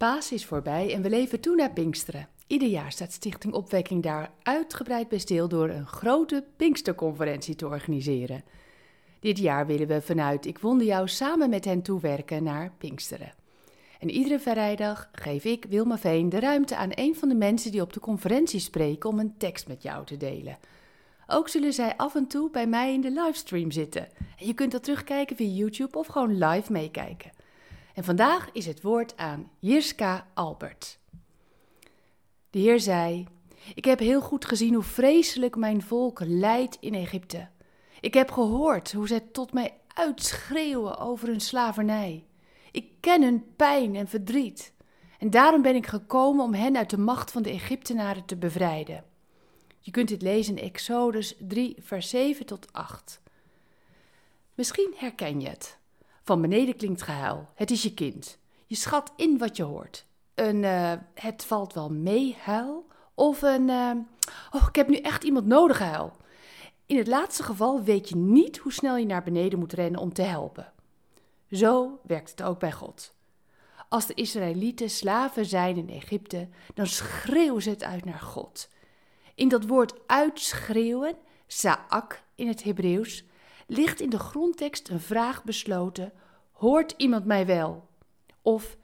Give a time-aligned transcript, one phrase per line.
[0.00, 2.28] Paas is voorbij en we leven toe naar Pinksteren.
[2.46, 8.44] Ieder jaar staat Stichting Opwekking daar uitgebreid bij stil door een grote Pinksterconferentie te organiseren.
[9.18, 13.32] Dit jaar willen we vanuit Ik Wonde Jou samen met hen toewerken naar Pinksteren.
[13.98, 17.82] En iedere vrijdag geef ik, Wilma Veen, de ruimte aan een van de mensen die
[17.82, 20.58] op de conferentie spreken om een tekst met jou te delen.
[21.26, 24.08] Ook zullen zij af en toe bij mij in de livestream zitten.
[24.38, 27.30] En je kunt dat terugkijken via YouTube of gewoon live meekijken.
[28.00, 30.98] En vandaag is het woord aan Jirska Albert.
[32.50, 33.26] De Heer zei:
[33.74, 37.48] Ik heb heel goed gezien hoe vreselijk mijn volk lijdt in Egypte.
[38.00, 42.24] Ik heb gehoord hoe zij tot mij uitschreeuwen over hun slavernij.
[42.72, 44.72] Ik ken hun pijn en verdriet.
[45.18, 49.04] En daarom ben ik gekomen om hen uit de macht van de Egyptenaren te bevrijden.
[49.80, 53.20] Je kunt dit lezen in Exodus 3, vers 7 tot 8.
[54.54, 55.79] Misschien herken je het.
[56.22, 57.48] Van beneden klinkt gehuil.
[57.54, 58.38] Het is je kind.
[58.66, 60.06] Je schat in wat je hoort.
[60.34, 62.86] Een uh, het valt wel mee huil.
[63.14, 63.90] Of een uh,
[64.50, 66.12] oh, ik heb nu echt iemand nodig huil.
[66.86, 70.12] In het laatste geval weet je niet hoe snel je naar beneden moet rennen om
[70.12, 70.72] te helpen.
[71.50, 73.14] Zo werkt het ook bij God.
[73.88, 78.68] Als de Israëlieten slaven zijn in Egypte, dan schreeuwen ze het uit naar God.
[79.34, 83.24] In dat woord uitschreeuwen, sa'ak in het Hebreeuws,
[83.70, 86.12] ligt in de grondtekst een vraag besloten:
[86.52, 87.88] Hoort iemand mij wel?
[88.42, 88.76] Of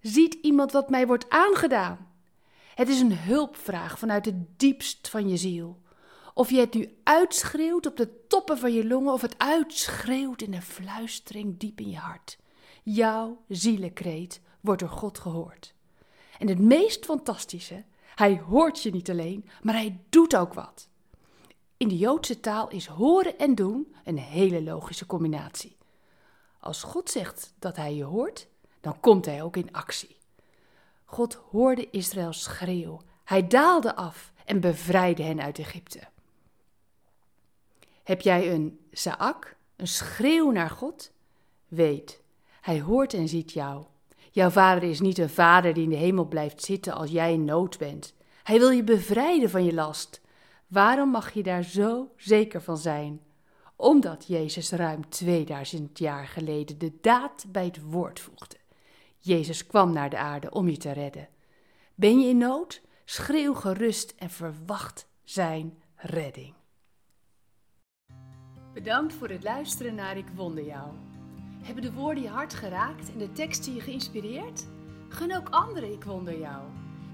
[0.00, 2.10] ziet iemand wat mij wordt aangedaan?
[2.74, 5.80] Het is een hulpvraag vanuit het diepst van je ziel.
[6.34, 10.54] Of je het nu uitschreeuwt op de toppen van je longen, of het uitschreeuwt in
[10.54, 12.38] een fluistering diep in je hart.
[12.82, 15.74] Jouw zielenkreet wordt door God gehoord.
[16.38, 17.84] En het meest fantastische,
[18.14, 20.88] hij hoort je niet alleen, maar hij doet ook wat.
[21.82, 25.76] In de Joodse taal is horen en doen een hele logische combinatie.
[26.60, 28.48] Als God zegt dat hij je hoort,
[28.80, 30.16] dan komt hij ook in actie.
[31.04, 33.00] God hoorde Israëls schreeuw.
[33.24, 36.00] Hij daalde af en bevrijdde hen uit Egypte.
[38.02, 41.12] Heb jij een saak, een schreeuw naar God?
[41.68, 42.22] Weet,
[42.60, 43.84] hij hoort en ziet jou.
[44.30, 47.44] Jouw vader is niet een vader die in de hemel blijft zitten als jij in
[47.44, 48.14] nood bent.
[48.42, 50.21] Hij wil je bevrijden van je last.
[50.72, 53.20] Waarom mag je daar zo zeker van zijn?
[53.76, 58.56] Omdat Jezus ruim 2000 jaar geleden de daad bij het woord voegde.
[59.18, 61.28] Jezus kwam naar de aarde om je te redden.
[61.94, 62.82] Ben je in nood?
[63.04, 66.54] Schreeuw gerust en verwacht zijn redding.
[68.72, 70.92] Bedankt voor het luisteren naar Ik Wonder Jou.
[71.62, 74.66] Hebben de woorden je hart geraakt en de teksten je geïnspireerd?
[75.08, 76.81] Gun ook anderen Ik Wonder Jou.